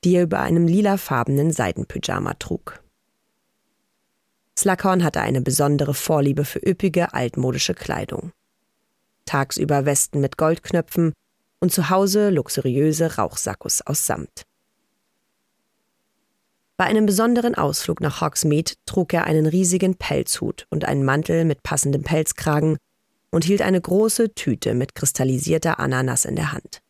die 0.05 0.17
er 0.17 0.23
über 0.23 0.41
einem 0.41 0.67
lilafarbenen 0.67 1.53
Seidenpyjama 1.53 2.35
trug. 2.35 2.83
Slughorn 4.59 5.05
hatte 5.05 5.21
eine 5.21 5.43
besondere 5.43 5.95
Vorliebe 5.95 6.45
für 6.45 6.61
üppige, 6.61 7.13
altmodische 7.13 7.75
Kleidung. 7.75 8.33
Tagsüber 9.27 9.85
Westen 9.85 10.21
mit 10.21 10.39
Goldknöpfen 10.39 11.13
und 11.61 11.73
zu 11.73 11.91
Hause 11.91 12.31
luxuriöse 12.31 13.17
Rauchsackos 13.17 13.83
aus 13.83 14.07
Samt. 14.07 14.45
Bei 16.77 16.85
einem 16.85 17.07
besonderen 17.07 17.55
Ausflug 17.55 18.01
nach 18.01 18.21
Hogsmeade 18.21 18.75
trug 18.85 19.15
er 19.15 19.25
einen 19.25 19.47
riesigen 19.47 19.97
Pelzhut 19.97 20.67
und 20.71 20.85
einen 20.85 21.05
Mantel 21.05 21.45
mit 21.45 21.63
passendem 21.63 22.03
Pelzkragen 22.03 22.77
und 23.31 23.45
hielt 23.45 23.63
eine 23.63 23.81
große 23.81 24.35
Tüte 24.35 24.75
mit 24.75 24.95
kristallisierter 24.95 25.79
Ananas 25.79 26.25
in 26.25 26.37
der 26.37 26.53
Hand. 26.53 26.83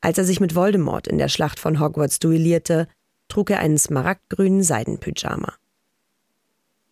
Als 0.00 0.18
er 0.18 0.24
sich 0.24 0.40
mit 0.40 0.54
Voldemort 0.54 1.08
in 1.08 1.18
der 1.18 1.28
Schlacht 1.28 1.58
von 1.58 1.80
Hogwarts 1.80 2.18
duellierte, 2.18 2.88
trug 3.28 3.50
er 3.50 3.60
einen 3.60 3.78
smaragdgrünen 3.78 4.62
Seidenpyjama. 4.62 5.54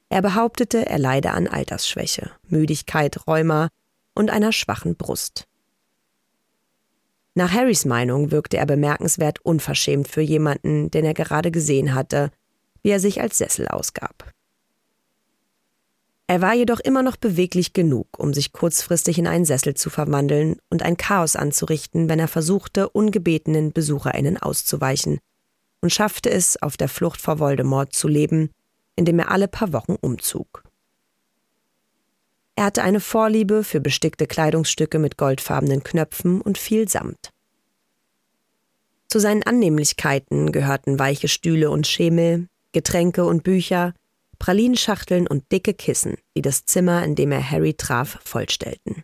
Er 0.09 0.23
behauptete, 0.23 0.87
er 0.87 0.99
leide 0.99 1.33
an 1.33 1.49
Altersschwäche, 1.49 2.31
Müdigkeit, 2.49 3.27
Rheuma 3.27 3.69
und 4.15 4.31
einer 4.31 4.53
schwachen 4.53 4.97
Brust. 4.97 5.47
Nach 7.35 7.53
Harrys 7.53 7.85
Meinung 7.85 8.31
wirkte 8.31 8.57
er 8.57 8.67
bemerkenswert 8.67 9.41
unverschämt 9.45 10.09
für 10.09 10.23
jemanden, 10.23 10.91
den 10.91 11.05
er 11.05 11.15
gerade 11.15 11.51
gesehen 11.51 11.95
hatte, 11.95 12.31
wie 12.83 12.91
er 12.91 13.01
sich 13.01 13.21
als 13.21 13.39
Sessel 13.39 13.69
ausgab. 13.69 14.33
Er 16.29 16.43
war 16.43 16.55
jedoch 16.55 16.81
immer 16.81 17.03
noch 17.03 17.17
beweglich 17.17 17.73
genug, 17.73 18.19
um 18.19 18.35
sich 18.35 18.53
kurzfristig 18.53 19.19
in 19.19 19.29
einen 19.29 19.45
Sessel 19.45 19.75
zu 19.75 19.91
verwandeln 19.91 20.57
und 20.71 20.83
ein 20.83 20.97
Chaos 20.97 21.37
anzurichten, 21.37 22.09
wenn 22.09 22.19
er 22.19 22.29
versuchte, 22.29 22.89
ungebetenen 22.89 23.73
Besucherinnen 23.73 24.37
auszuweichen, 24.37 25.19
und 25.83 25.93
schaffte 25.93 26.31
es, 26.31 26.61
auf 26.61 26.77
der 26.77 26.89
Flucht 26.89 27.21
vor 27.21 27.39
Voldemort 27.39 27.95
zu 27.95 28.09
leben, 28.09 28.51
indem 28.97 29.21
er 29.21 29.31
alle 29.31 29.47
paar 29.47 29.73
Wochen 29.73 29.95
umzog. 30.01 30.65
Er 32.57 32.65
hatte 32.65 32.83
eine 32.83 33.01
Vorliebe 33.01 33.63
für 33.63 33.81
bestickte 33.81 34.27
Kleidungsstücke 34.27 34.99
mit 34.99 35.19
goldfarbenen 35.19 35.85
Knöpfen 35.85 36.41
und 36.41 36.59
viel 36.59 36.89
Samt. 36.89 37.31
Zu 39.09 39.21
seinen 39.21 39.45
Annehmlichkeiten 39.45 40.51
gehörten 40.51 40.99
weiche 40.99 41.29
Stühle 41.29 41.71
und 41.71 41.87
Schemel, 41.87 42.49
Getränke 42.73 43.25
und 43.27 43.45
Bücher, 43.45 43.95
Pralinschachteln 44.39 45.27
und 45.27 45.51
dicke 45.53 45.75
Kissen, 45.75 46.17
die 46.37 46.43
das 46.43 46.65
Zimmer, 46.65 47.05
in 47.05 47.15
dem 47.15 47.33
er 47.33 47.51
Harry 47.51 47.75
traf, 47.75 48.19
vollstellten. 48.25 49.03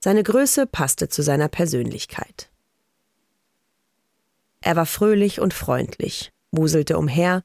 Seine 0.00 0.22
Größe 0.22 0.66
passte 0.66 1.08
zu 1.08 1.22
seiner 1.22 1.48
Persönlichkeit. 1.48 2.50
Er 4.60 4.76
war 4.76 4.86
fröhlich 4.86 5.40
und 5.40 5.54
freundlich, 5.54 6.32
wuselte 6.50 6.98
umher, 6.98 7.42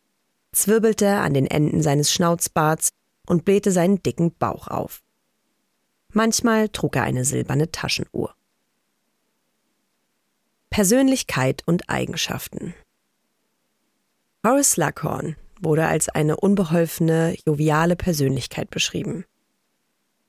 zwirbelte 0.52 1.18
an 1.18 1.34
den 1.34 1.48
Enden 1.48 1.82
seines 1.82 2.12
Schnauzbarts 2.12 2.90
und 3.28 3.46
blähte 3.46 3.72
seinen 3.72 4.02
dicken 4.04 4.36
Bauch 4.36 4.68
auf. 4.68 5.02
Manchmal 6.10 6.70
trug 6.70 6.96
er 6.96 7.04
eine 7.04 7.26
silberne 7.26 7.72
Taschenuhr. 7.72 8.36
Persönlichkeit 10.70 11.64
und 11.66 11.90
Eigenschaften 11.90 12.74
Horace 14.46 14.72
Slughorn 14.72 15.38
wurde 15.64 15.88
als 15.88 16.10
eine 16.10 16.38
unbeholfene, 16.38 17.36
joviale 17.46 17.96
Persönlichkeit 17.96 18.70
beschrieben. 18.70 19.26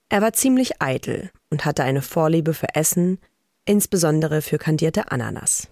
Er 0.09 0.23
war 0.23 0.33
ziemlich 0.33 0.81
eitel 0.81 1.31
und 1.51 1.65
hatte 1.65 1.85
eine 1.85 2.03
Vorliebe 2.03 2.55
für 2.55 2.75
Essen, 2.75 3.19
insbesondere 3.65 4.43
für 4.43 4.59
kandierte 4.59 5.11
Ananas. 5.11 5.69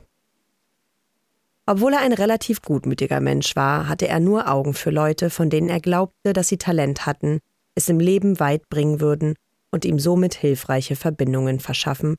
Obwohl 1.66 1.92
er 1.92 2.00
ein 2.00 2.12
relativ 2.12 2.60
gutmütiger 2.62 3.20
Mensch 3.20 3.54
war, 3.54 3.88
hatte 3.88 4.08
er 4.08 4.18
nur 4.18 4.50
Augen 4.50 4.74
für 4.74 4.90
Leute, 4.90 5.30
von 5.30 5.48
denen 5.48 5.68
er 5.68 5.80
glaubte, 5.80 6.32
dass 6.32 6.48
sie 6.48 6.58
Talent 6.58 7.06
hatten, 7.06 7.38
es 7.74 7.88
im 7.88 8.00
Leben 8.00 8.40
weit 8.40 8.68
bringen 8.68 9.00
würden 9.00 9.36
und 9.70 9.84
ihm 9.84 9.98
somit 9.98 10.34
hilfreiche 10.34 10.96
Verbindungen 10.96 11.60
verschaffen, 11.60 12.16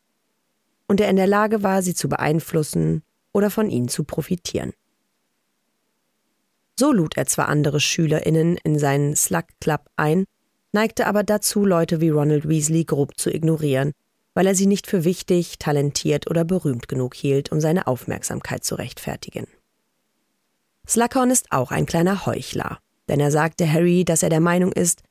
und 0.88 1.01
er 1.01 1.09
in 1.09 1.15
der 1.15 1.27
Lage 1.27 1.63
war, 1.63 1.81
sie 1.81 1.93
zu 1.93 2.09
beeinflussen 2.09 3.03
oder 3.31 3.50
von 3.50 3.69
ihnen 3.69 3.88
zu 3.88 4.03
profitieren. 4.03 4.73
So 6.80 6.92
lud 6.92 7.18
er 7.18 7.25
zwar 7.25 7.50
andere 7.50 7.80
SchülerInnen 7.80 8.58
in 8.63 8.80
seinen 8.80 9.15
Slug 9.15 9.46
Club 9.62 9.82
ein, 9.96 10.25
neigte 10.72 11.06
aber 11.08 11.24
dazu, 11.24 11.65
Leute 11.65 12.01
wie 12.01 12.10
Ronald 12.10 12.48
Weasley 12.48 12.84
grob 12.84 13.18
zu 13.18 13.34
ignorieren 13.34 13.94
weil 14.34 14.48
er 14.48 14.56
sie 14.56 14.65
nicht 14.65 14.88
für 14.88 15.03
wichtig, 15.03 15.60
talentiert 15.60 16.30
oder 16.30 16.44
berühmt 16.44 16.88
genug 16.88 17.13
hielt, 17.13 17.51
um 17.51 17.62
seine 17.62 17.88
Aufmerksamkeit 17.88 18.63
zu 18.63 18.75
rechtfertigen. 18.75 19.48
Slughorn 20.88 21.32
ist 21.32 21.51
auch 21.51 21.72
ein 21.72 21.86
kleiner 21.86 22.25
Heuchler, 22.25 22.80
denn 23.08 23.20
er 23.20 23.32
sagte 23.32 23.72
Harry, 23.72 24.03
dass 24.06 24.24
er 24.24 24.30
der 24.30 24.39
Meinung 24.39 24.72
ist, 24.72 25.03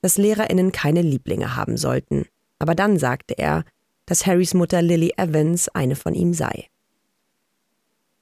dass 0.00 0.16
LehrerInnen 0.16 0.72
keine 0.72 1.02
Lieblinge 1.02 1.54
haben 1.56 1.76
sollten. 1.76 2.26
Aber 2.58 2.74
dann 2.74 2.98
sagte 2.98 3.36
er, 3.36 3.64
dass 4.06 4.26
Harrys 4.26 4.54
Mutter 4.54 4.82
Lily 4.82 5.12
Evans 5.16 5.68
eine 5.68 5.96
von 5.96 6.14
ihm 6.14 6.34
sei. 6.34 6.66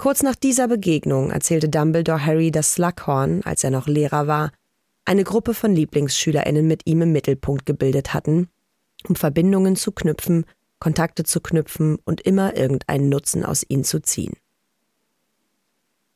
Kurz 0.00 0.22
nach 0.22 0.34
dieser 0.34 0.66
Begegnung 0.66 1.30
erzählte 1.30 1.68
Dumbledore 1.68 2.24
Harry, 2.24 2.50
dass 2.50 2.72
Slughorn, 2.72 3.42
als 3.44 3.64
er 3.64 3.70
noch 3.70 3.86
Lehrer 3.86 4.26
war, 4.26 4.50
eine 5.04 5.24
Gruppe 5.24 5.52
von 5.52 5.74
Lieblingsschülerinnen 5.74 6.66
mit 6.66 6.86
ihm 6.86 7.02
im 7.02 7.12
Mittelpunkt 7.12 7.66
gebildet 7.66 8.14
hatten, 8.14 8.48
um 9.06 9.14
Verbindungen 9.14 9.76
zu 9.76 9.92
knüpfen, 9.92 10.46
Kontakte 10.78 11.24
zu 11.24 11.42
knüpfen 11.42 11.98
und 12.06 12.22
immer 12.22 12.56
irgendeinen 12.56 13.10
Nutzen 13.10 13.44
aus 13.44 13.62
ihnen 13.68 13.84
zu 13.84 14.00
ziehen. 14.00 14.32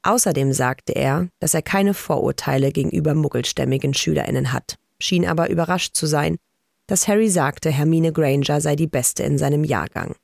Außerdem 0.02 0.54
sagte 0.54 0.94
er, 0.94 1.28
dass 1.38 1.52
er 1.52 1.60
keine 1.60 1.92
Vorurteile 1.92 2.72
gegenüber 2.72 3.14
muggelstämmigen 3.14 3.92
Schülerinnen 3.92 4.54
hat, 4.54 4.78
schien 4.98 5.26
aber 5.26 5.50
überrascht 5.50 5.94
zu 5.94 6.06
sein, 6.06 6.38
dass 6.86 7.06
Harry 7.06 7.28
sagte, 7.28 7.70
Hermine 7.70 8.14
Granger 8.14 8.62
sei 8.62 8.76
die 8.76 8.86
beste 8.86 9.24
in 9.24 9.36
seinem 9.36 9.62
Jahrgang. 9.62 10.16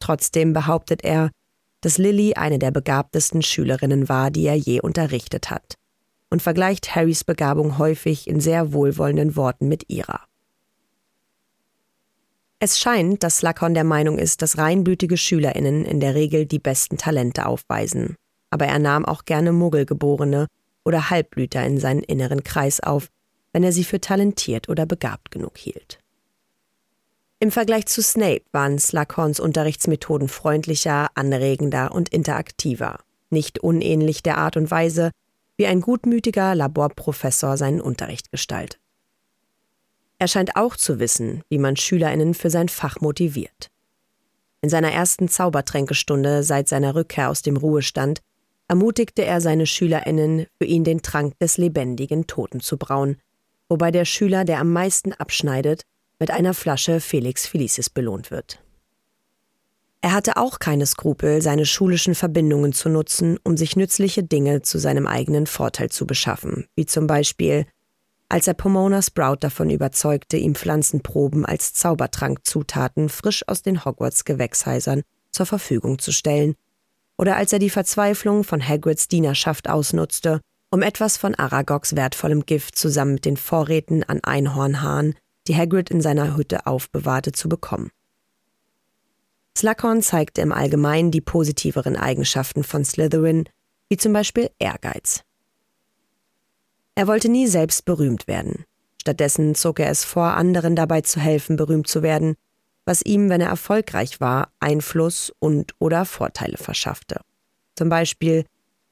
Trotzdem 0.00 0.52
behauptet 0.52 1.04
er, 1.04 1.30
dass 1.84 1.98
Lily 1.98 2.34
eine 2.34 2.58
der 2.58 2.70
begabtesten 2.70 3.42
Schülerinnen 3.42 4.08
war, 4.08 4.30
die 4.30 4.46
er 4.46 4.54
je 4.54 4.80
unterrichtet 4.80 5.50
hat, 5.50 5.74
und 6.30 6.40
vergleicht 6.40 6.94
Harrys 6.94 7.24
Begabung 7.24 7.76
häufig 7.76 8.26
in 8.26 8.40
sehr 8.40 8.72
wohlwollenden 8.72 9.36
Worten 9.36 9.68
mit 9.68 9.90
ihrer. 9.90 10.20
Es 12.58 12.78
scheint, 12.80 13.22
dass 13.22 13.38
Slughorn 13.38 13.74
der 13.74 13.84
Meinung 13.84 14.18
ist, 14.18 14.40
dass 14.40 14.56
reinblütige 14.56 15.18
SchülerInnen 15.18 15.84
in 15.84 16.00
der 16.00 16.14
Regel 16.14 16.46
die 16.46 16.58
besten 16.58 16.96
Talente 16.96 17.44
aufweisen. 17.44 18.16
Aber 18.48 18.64
er 18.64 18.78
nahm 18.78 19.04
auch 19.04 19.26
gerne 19.26 19.52
Muggelgeborene 19.52 20.46
oder 20.84 21.10
Halbblüter 21.10 21.62
in 21.64 21.78
seinen 21.78 22.02
inneren 22.02 22.42
Kreis 22.42 22.80
auf, 22.80 23.08
wenn 23.52 23.64
er 23.64 23.72
sie 23.72 23.84
für 23.84 24.00
talentiert 24.00 24.70
oder 24.70 24.86
begabt 24.86 25.30
genug 25.30 25.58
hielt. 25.58 25.98
Im 27.44 27.50
Vergleich 27.50 27.84
zu 27.84 28.02
Snape 28.02 28.40
waren 28.52 28.78
Slughorns 28.78 29.38
Unterrichtsmethoden 29.38 30.28
freundlicher, 30.28 31.08
anregender 31.14 31.92
und 31.92 32.08
interaktiver, 32.08 33.00
nicht 33.28 33.58
unähnlich 33.58 34.22
der 34.22 34.38
Art 34.38 34.56
und 34.56 34.70
Weise, 34.70 35.10
wie 35.58 35.66
ein 35.66 35.82
gutmütiger 35.82 36.54
Laborprofessor 36.54 37.58
seinen 37.58 37.82
Unterricht 37.82 38.30
gestaltet. 38.30 38.80
Er 40.18 40.26
scheint 40.26 40.56
auch 40.56 40.74
zu 40.74 40.98
wissen, 41.00 41.42
wie 41.50 41.58
man 41.58 41.76
Schülerinnen 41.76 42.32
für 42.32 42.48
sein 42.48 42.70
Fach 42.70 43.02
motiviert. 43.02 43.70
In 44.62 44.70
seiner 44.70 44.92
ersten 44.92 45.28
Zaubertränkestunde 45.28 46.44
seit 46.44 46.66
seiner 46.66 46.94
Rückkehr 46.94 47.28
aus 47.28 47.42
dem 47.42 47.58
Ruhestand 47.58 48.22
ermutigte 48.68 49.22
er 49.22 49.42
seine 49.42 49.66
Schülerinnen, 49.66 50.46
für 50.56 50.64
ihn 50.64 50.84
den 50.84 51.02
Trank 51.02 51.38
des 51.40 51.58
lebendigen 51.58 52.26
Toten 52.26 52.60
zu 52.60 52.78
brauen, 52.78 53.18
wobei 53.68 53.90
der 53.90 54.06
Schüler, 54.06 54.46
der 54.46 54.60
am 54.60 54.72
meisten 54.72 55.12
abschneidet, 55.12 55.84
mit 56.24 56.30
einer 56.30 56.54
Flasche 56.54 57.00
Felix 57.00 57.46
Felicis 57.46 57.90
belohnt 57.90 58.30
wird. 58.30 58.58
Er 60.00 60.14
hatte 60.14 60.38
auch 60.38 60.58
keine 60.58 60.86
Skrupel, 60.86 61.42
seine 61.42 61.66
schulischen 61.66 62.14
Verbindungen 62.14 62.72
zu 62.72 62.88
nutzen, 62.88 63.38
um 63.44 63.58
sich 63.58 63.76
nützliche 63.76 64.22
Dinge 64.22 64.62
zu 64.62 64.78
seinem 64.78 65.06
eigenen 65.06 65.46
Vorteil 65.46 65.90
zu 65.90 66.06
beschaffen, 66.06 66.66
wie 66.76 66.86
zum 66.86 67.06
Beispiel 67.06 67.66
als 68.30 68.46
er 68.46 68.54
Pomona 68.54 69.02
Sprout 69.02 69.36
davon 69.40 69.68
überzeugte, 69.68 70.38
ihm 70.38 70.54
Pflanzenproben 70.54 71.44
als 71.44 71.74
Zaubertrankzutaten 71.74 73.10
frisch 73.10 73.46
aus 73.46 73.60
den 73.60 73.84
Hogwarts-Gewächshäusern 73.84 75.02
zur 75.30 75.44
Verfügung 75.44 75.98
zu 75.98 76.10
stellen, 76.10 76.54
oder 77.18 77.36
als 77.36 77.52
er 77.52 77.58
die 77.58 77.68
Verzweiflung 77.68 78.44
von 78.44 78.66
Hagrids 78.66 79.08
Dienerschaft 79.08 79.68
ausnutzte, 79.68 80.40
um 80.70 80.80
etwas 80.80 81.18
von 81.18 81.34
Aragogs 81.34 81.96
wertvollem 81.96 82.46
Gift 82.46 82.78
zusammen 82.78 83.14
mit 83.14 83.26
den 83.26 83.36
Vorräten 83.36 84.04
an 84.04 84.20
Einhornhaaren, 84.24 85.16
die 85.46 85.56
Hagrid 85.56 85.90
in 85.90 86.00
seiner 86.00 86.36
Hütte 86.36 86.66
aufbewahrte, 86.66 87.32
zu 87.32 87.48
bekommen. 87.48 87.90
Slughorn 89.56 90.02
zeigte 90.02 90.40
im 90.40 90.52
Allgemeinen 90.52 91.10
die 91.10 91.20
positiveren 91.20 91.96
Eigenschaften 91.96 92.64
von 92.64 92.84
Slytherin, 92.84 93.48
wie 93.88 93.96
zum 93.96 94.12
Beispiel 94.12 94.50
Ehrgeiz. 94.58 95.22
Er 96.96 97.06
wollte 97.06 97.28
nie 97.28 97.46
selbst 97.46 97.84
berühmt 97.84 98.26
werden. 98.26 98.64
Stattdessen 99.00 99.54
zog 99.54 99.80
er 99.80 99.90
es 99.90 100.04
vor, 100.04 100.34
anderen 100.34 100.76
dabei 100.76 101.02
zu 101.02 101.20
helfen, 101.20 101.56
berühmt 101.56 101.86
zu 101.86 102.02
werden, 102.02 102.36
was 102.84 103.02
ihm, 103.02 103.28
wenn 103.28 103.40
er 103.40 103.48
erfolgreich 103.48 104.20
war, 104.20 104.50
Einfluss 104.60 105.32
und 105.38 105.74
oder 105.78 106.04
Vorteile 106.04 106.56
verschaffte. 106.56 107.20
Zum 107.76 107.88
Beispiel 107.88 108.44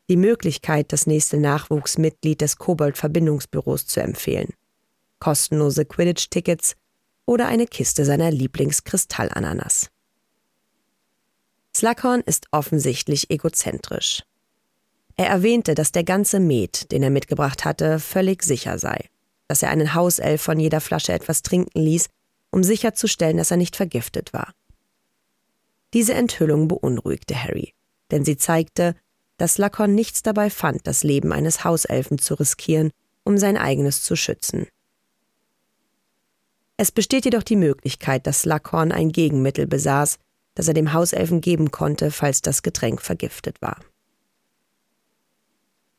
die 0.09 0.17
Möglichkeit, 0.17 0.93
das 0.93 1.07
nächste 1.07 1.39
Nachwuchsmitglied 1.39 2.41
des 2.41 2.57
Kobold-Verbindungsbüros 2.57 3.87
zu 3.87 4.01
empfehlen, 4.01 4.53
kostenlose 5.23 5.85
Quidditch-Tickets 5.85 6.75
oder 7.27 7.47
eine 7.47 7.67
Kiste 7.67 8.05
seiner 8.05 8.33
Lieblingskristalananas. 8.33 9.89
Slughorn 11.77 12.23
ist 12.23 12.49
offensichtlich 12.51 13.31
egozentrisch. 13.31 14.25
Er 15.15 15.29
erwähnte, 15.29 15.77
dass 15.77 15.93
der 15.93 16.03
ganze 16.03 16.41
Met, 16.41 16.91
den 16.91 17.05
er 17.05 17.11
mitgebracht 17.11 17.65
hatte, 17.65 18.01
völlig 18.01 18.43
sicher 18.43 18.81
sei, 18.81 19.09
dass 19.47 19.63
er 19.63 19.71
einen 19.71 19.95
Hauself 19.95 20.43
von 20.43 20.59
jeder 20.59 20.81
Flasche 20.81 21.13
etwas 21.13 21.43
trinken 21.43 21.79
ließ, 21.79 22.09
um 22.51 22.65
sicherzustellen, 22.65 23.37
dass 23.37 23.53
er 23.53 23.59
nicht 23.59 23.77
vergiftet 23.77 24.33
war. 24.33 24.53
Diese 25.95 26.15
Enthüllung 26.15 26.67
beunruhigte 26.67 27.41
Harry, 27.41 27.75
denn 28.11 28.25
sie 28.25 28.39
zeigte, 28.39 28.97
dass 29.37 29.57
Lacon 29.57 29.95
nichts 29.95 30.23
dabei 30.23 30.51
fand, 30.51 30.85
das 30.89 31.05
Leben 31.05 31.33
eines 31.33 31.63
Hauselfen 31.63 32.19
zu 32.19 32.35
riskieren, 32.35 32.91
um 33.23 33.39
sein 33.39 33.57
eigenes 33.57 34.03
zu 34.03 34.17
schützen. 34.17 34.67
Es 36.83 36.91
besteht 36.91 37.25
jedoch 37.27 37.45
die 37.45 37.55
Möglichkeit, 37.55 38.27
dass 38.27 38.41
Slughorn 38.41 38.91
ein 38.91 39.13
Gegenmittel 39.13 39.69
besaß, 39.69 40.19
das 40.57 40.67
er 40.67 40.75
dem 40.75 40.93
Hauselfen 40.93 41.41
geben 41.41 41.71
konnte, 41.71 42.11
falls 42.11 42.43
das 42.43 42.65
Getränk 42.65 43.01
vergiftet 43.01 43.63
war. 43.63 43.77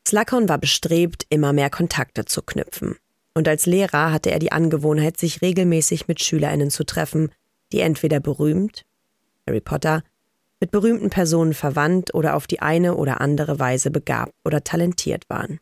Slughorn 0.06 0.46
war 0.46 0.58
bestrebt, 0.58 1.24
immer 1.30 1.54
mehr 1.54 1.70
Kontakte 1.70 2.26
zu 2.26 2.42
knüpfen. 2.42 2.96
Und 3.32 3.48
als 3.48 3.64
Lehrer 3.64 4.12
hatte 4.12 4.30
er 4.30 4.38
die 4.38 4.52
Angewohnheit, 4.52 5.16
sich 5.16 5.40
regelmäßig 5.40 6.06
mit 6.06 6.22
SchülerInnen 6.22 6.68
zu 6.68 6.84
treffen, 6.84 7.30
die 7.72 7.80
entweder 7.80 8.20
berühmt, 8.20 8.84
Harry 9.46 9.62
Potter, 9.62 10.02
mit 10.60 10.70
berühmten 10.70 11.08
Personen 11.08 11.54
verwandt 11.54 12.12
oder 12.12 12.36
auf 12.36 12.46
die 12.46 12.60
eine 12.60 12.96
oder 12.96 13.22
andere 13.22 13.58
Weise 13.58 13.90
begabt 13.90 14.34
oder 14.44 14.62
talentiert 14.62 15.30
waren. 15.30 15.60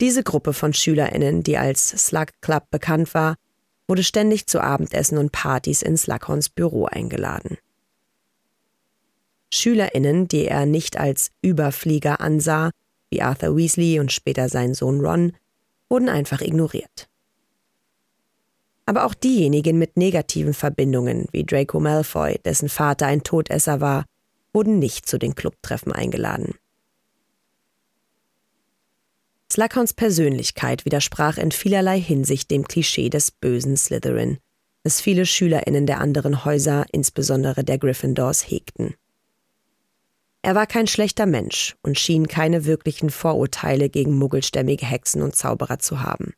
Diese 0.00 0.24
Gruppe 0.24 0.52
von 0.52 0.74
SchülerInnen, 0.74 1.44
die 1.44 1.58
als 1.58 1.90
Slug 1.90 2.32
Club 2.40 2.64
bekannt 2.72 3.14
war, 3.14 3.36
wurde 3.86 4.02
ständig 4.02 4.46
zu 4.46 4.60
Abendessen 4.60 5.18
und 5.18 5.32
Partys 5.32 5.82
in 5.82 5.96
Slughorns 5.96 6.48
Büro 6.48 6.86
eingeladen. 6.86 7.58
SchülerInnen, 9.52 10.26
die 10.28 10.46
er 10.46 10.66
nicht 10.66 10.96
als 10.96 11.30
Überflieger 11.42 12.20
ansah, 12.20 12.70
wie 13.10 13.22
Arthur 13.22 13.56
Weasley 13.56 14.00
und 14.00 14.12
später 14.12 14.48
sein 14.48 14.74
Sohn 14.74 15.00
Ron, 15.00 15.32
wurden 15.88 16.08
einfach 16.08 16.40
ignoriert. 16.40 17.08
Aber 18.86 19.04
auch 19.06 19.14
diejenigen 19.14 19.78
mit 19.78 19.96
negativen 19.96 20.54
Verbindungen, 20.54 21.26
wie 21.32 21.44
Draco 21.44 21.80
Malfoy, 21.80 22.38
dessen 22.44 22.68
Vater 22.68 23.06
ein 23.06 23.22
Todesser 23.22 23.80
war, 23.80 24.04
wurden 24.52 24.78
nicht 24.78 25.06
zu 25.06 25.18
den 25.18 25.34
Clubtreffen 25.34 25.92
eingeladen. 25.92 26.54
Slughorns 29.52 29.92
Persönlichkeit 29.92 30.84
widersprach 30.84 31.38
in 31.38 31.52
vielerlei 31.52 32.00
Hinsicht 32.00 32.50
dem 32.50 32.66
Klischee 32.66 33.08
des 33.08 33.30
bösen 33.30 33.76
Slytherin, 33.76 34.38
das 34.82 35.00
viele 35.00 35.26
SchülerInnen 35.26 35.86
der 35.86 36.00
anderen 36.00 36.44
Häuser, 36.44 36.86
insbesondere 36.92 37.64
der 37.64 37.78
Gryffindors, 37.78 38.50
hegten. 38.50 38.94
Er 40.42 40.54
war 40.54 40.66
kein 40.66 40.86
schlechter 40.86 41.24
Mensch 41.24 41.74
und 41.82 41.98
schien 41.98 42.28
keine 42.28 42.66
wirklichen 42.66 43.08
Vorurteile 43.08 43.88
gegen 43.88 44.18
muggelstämmige 44.18 44.84
Hexen 44.84 45.22
und 45.22 45.34
Zauberer 45.34 45.78
zu 45.78 46.02
haben. 46.02 46.34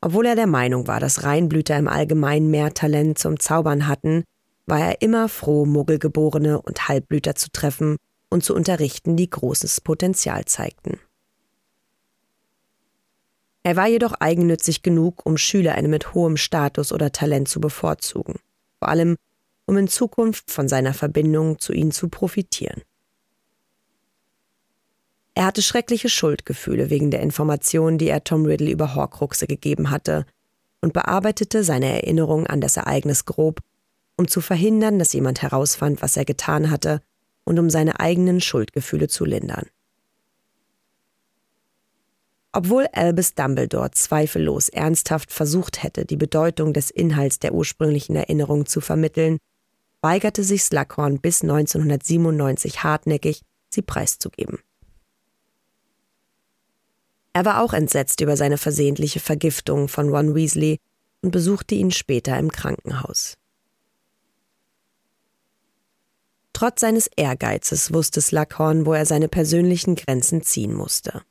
Obwohl 0.00 0.24
er 0.24 0.36
der 0.36 0.46
Meinung 0.46 0.86
war, 0.86 0.98
dass 0.98 1.22
Reinblüter 1.22 1.76
im 1.76 1.86
Allgemeinen 1.86 2.50
mehr 2.50 2.72
Talent 2.72 3.18
zum 3.18 3.38
Zaubern 3.38 3.86
hatten, 3.86 4.24
war 4.66 4.80
er 4.80 5.02
immer 5.02 5.28
froh, 5.28 5.66
Muggelgeborene 5.66 6.62
und 6.62 6.88
Halbblüter 6.88 7.34
zu 7.34 7.50
treffen 7.50 7.98
und 8.30 8.42
zu 8.42 8.54
unterrichten, 8.54 9.16
die 9.16 9.28
großes 9.28 9.82
Potenzial 9.82 10.46
zeigten. 10.46 10.98
Er 13.62 13.76
war 13.76 13.86
jedoch 13.86 14.14
eigennützig 14.14 14.82
genug, 14.82 15.24
um 15.24 15.36
Schülerinnen 15.36 15.90
mit 15.90 16.14
hohem 16.14 16.36
Status 16.36 16.92
oder 16.92 17.12
Talent 17.12 17.48
zu 17.48 17.60
bevorzugen, 17.60 18.36
vor 18.78 18.88
allem 18.88 19.16
um 19.66 19.76
in 19.76 19.88
Zukunft 19.88 20.50
von 20.50 20.68
seiner 20.68 20.94
Verbindung 20.94 21.58
zu 21.58 21.72
ihnen 21.72 21.92
zu 21.92 22.08
profitieren. 22.08 22.82
Er 25.34 25.46
hatte 25.46 25.62
schreckliche 25.62 26.08
Schuldgefühle 26.08 26.90
wegen 26.90 27.10
der 27.10 27.20
Informationen, 27.20 27.96
die 27.96 28.08
er 28.08 28.24
Tom 28.24 28.44
Riddle 28.44 28.70
über 28.70 28.94
Horcruxe 28.94 29.46
gegeben 29.46 29.90
hatte, 29.90 30.26
und 30.80 30.92
bearbeitete 30.92 31.62
seine 31.62 31.92
Erinnerung 31.92 32.46
an 32.48 32.60
das 32.60 32.76
Ereignis 32.76 33.24
grob, 33.24 33.60
um 34.16 34.26
zu 34.28 34.40
verhindern, 34.40 34.98
dass 34.98 35.12
jemand 35.12 35.40
herausfand, 35.40 36.02
was 36.02 36.16
er 36.16 36.24
getan 36.24 36.70
hatte, 36.70 37.00
und 37.44 37.58
um 37.58 37.70
seine 37.70 38.00
eigenen 38.00 38.40
Schuldgefühle 38.40 39.08
zu 39.08 39.24
lindern. 39.24 39.66
Obwohl 42.52 42.86
Albus 42.92 43.34
Dumbledore 43.34 43.92
zweifellos 43.92 44.68
ernsthaft 44.68 45.32
versucht 45.32 45.82
hätte, 45.82 46.04
die 46.04 46.16
Bedeutung 46.16 46.74
des 46.74 46.90
Inhalts 46.90 47.38
der 47.38 47.54
ursprünglichen 47.54 48.14
Erinnerung 48.14 48.66
zu 48.66 48.82
vermitteln, 48.82 49.38
weigerte 50.02 50.44
sich 50.44 50.62
Slughorn 50.62 51.20
bis 51.20 51.42
1997 51.42 52.82
hartnäckig, 52.82 53.40
sie 53.70 53.80
preiszugeben. 53.80 54.58
Er 57.32 57.46
war 57.46 57.62
auch 57.62 57.72
entsetzt 57.72 58.20
über 58.20 58.36
seine 58.36 58.58
versehentliche 58.58 59.20
Vergiftung 59.20 59.88
von 59.88 60.10
Ron 60.10 60.34
Weasley 60.34 60.78
und 61.22 61.30
besuchte 61.30 61.74
ihn 61.74 61.90
später 61.90 62.38
im 62.38 62.50
Krankenhaus. 62.52 63.38
Trotz 66.52 66.82
seines 66.82 67.06
Ehrgeizes 67.16 67.94
wusste 67.94 68.20
Slughorn, 68.20 68.84
wo 68.84 68.92
er 68.92 69.06
seine 69.06 69.28
persönlichen 69.28 69.94
Grenzen 69.94 70.42
ziehen 70.42 70.74
musste. 70.74 71.22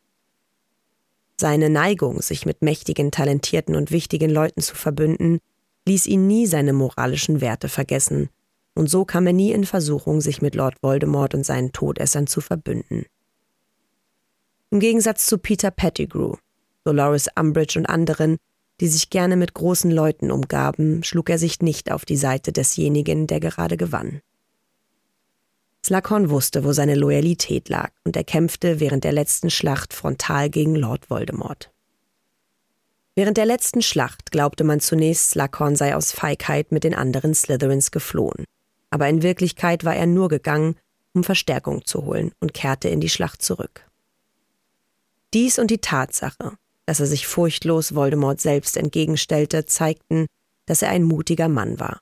Seine 1.42 1.72
Neigung, 1.72 2.22
sich 2.22 2.46
mit 2.46 2.62
mächtigen, 2.62 3.10
talentierten 3.10 3.76
und 3.76 3.90
wichtigen 3.90 4.30
Leuten 4.30 4.62
zu 4.62 4.76
verbünden, 4.76 5.40
ließ 5.88 6.06
ihn 6.06 6.28
nie 6.28 6.46
seine 6.46 6.72
moralischen 6.72 7.42
Werte 7.42 7.68
vergessen, 7.68 8.30
und 8.76 8.92
so 8.92 9.06
kam 9.06 9.26
er 9.26 9.34
nie 9.34 9.52
in 9.52 9.66
Versuchung, 9.66 10.22
sich 10.22 10.44
mit 10.44 10.54
Lord 10.54 10.76
Voldemort 10.84 11.34
und 11.34 11.44
seinen 11.44 11.72
Todessern 11.72 12.28
zu 12.28 12.42
verbünden. 12.42 13.08
Im 14.70 14.80
Gegensatz 14.80 15.26
zu 15.26 15.40
Peter 15.40 15.72
Pettigrew, 15.72 16.36
Dolores 16.84 17.28
Umbridge 17.36 17.80
und 17.80 17.88
anderen, 17.88 18.38
die 18.80 18.88
sich 18.88 19.10
gerne 19.10 19.36
mit 19.36 19.56
großen 19.56 19.90
Leuten 19.90 20.30
umgaben, 20.30 21.04
schlug 21.04 21.32
er 21.32 21.40
sich 21.40 21.60
nicht 21.62 21.92
auf 21.92 22.06
die 22.06 22.18
Seite 22.18 22.52
desjenigen, 22.52 23.26
der 23.26 23.40
gerade 23.40 23.78
gewann. 23.78 24.22
Slughorn 25.84 26.30
wusste, 26.30 26.64
wo 26.64 26.74
seine 26.74 26.96
Loyalität 26.96 27.70
lag, 27.70 27.92
und 28.04 28.16
er 28.16 28.24
kämpfte 28.24 28.80
während 28.80 29.04
der 29.04 29.12
letzten 29.12 29.50
Schlacht 29.50 29.94
frontal 29.94 30.50
gegen 30.50 30.76
Lord 30.76 31.10
Voldemort. 31.10 31.72
Während 33.16 33.38
der 33.38 33.46
letzten 33.46 33.82
Schlacht 33.82 34.32
glaubte 34.32 34.64
man 34.64 34.80
zunächst, 34.80 35.32
Slughorn 35.32 35.76
sei 35.76 35.96
aus 35.96 36.12
Feigheit 36.12 36.72
mit 36.72 36.84
den 36.84 36.94
anderen 36.94 37.34
Slytherins 37.34 37.92
geflohen. 37.92 38.46
Aber 38.90 39.10
in 39.10 39.22
Wirklichkeit 39.22 39.84
war 39.84 39.96
er 39.96 40.06
nur 40.06 40.30
gegangen, 40.30 40.76
um 41.14 41.24
Verstärkung 41.24 41.86
zu 41.86 42.06
holen 42.06 42.32
und 42.40 42.54
kehrte 42.54 42.88
in 42.88 43.02
die 43.02 43.10
Schlacht 43.10 43.42
zurück. 43.42 43.86
Dies 45.34 45.60
und 45.60 45.72
die 45.72 45.80
Tatsache, 45.80 46.54
dass 46.86 47.00
er 47.00 47.06
sich 47.06 47.28
furchtlos 47.28 47.96
Voldemort 47.96 48.40
selbst 48.40 48.78
entgegenstellte, 48.78 49.66
zeigten, 49.66 50.28
dass 50.66 50.82
er 50.82 50.90
ein 50.90 51.04
mutiger 51.04 51.50
Mann 51.50 51.80
war. 51.80 52.00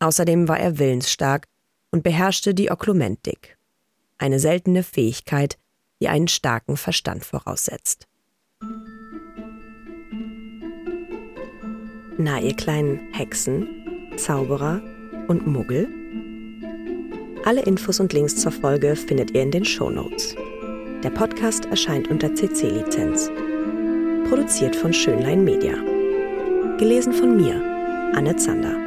Außerdem 0.00 0.48
war 0.48 0.58
er 0.58 0.78
willensstark 0.78 1.46
und 1.92 2.02
beherrschte 2.02 2.54
die 2.54 2.70
Oklumentik, 2.70 3.56
eine 4.18 4.40
seltene 4.40 4.82
Fähigkeit, 4.82 5.58
die 6.00 6.08
einen 6.08 6.26
starken 6.26 6.76
Verstand 6.76 7.24
voraussetzt. 7.24 8.08
Na, 12.18 12.40
ihr 12.40 12.54
kleinen 12.54 13.12
Hexen, 13.12 14.12
Zauberer 14.16 14.82
und 15.28 15.46
Muggel? 15.46 15.88
Alle 17.44 17.62
Infos 17.62 18.00
und 18.00 18.12
Links 18.12 18.36
zur 18.36 18.52
Folge 18.52 18.96
findet 18.96 19.32
ihr 19.32 19.42
in 19.42 19.50
den 19.50 19.64
Show 19.64 19.90
Notes. 19.90 20.34
Der 21.02 21.10
Podcast 21.10 21.66
erscheint 21.66 22.08
unter 22.08 22.34
CC-Lizenz. 22.34 23.30
Produziert 24.28 24.76
von 24.76 24.92
Schönlein 24.92 25.42
Media. 25.44 25.74
Gelesen 26.78 27.12
von 27.12 27.36
mir, 27.36 27.60
Anne 28.14 28.36
Zander. 28.36 28.81